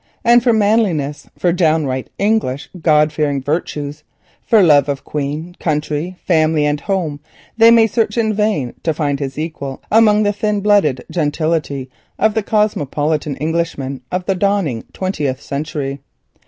[0.25, 4.03] And for manliness, for downright English God fearing virtues,
[4.43, 7.19] for love of Queen, country, family and home,
[7.55, 10.37] they may search in vain to find his equal among the
[12.47, 15.99] cosmopolitan Englishmen of the dawning twentieth century.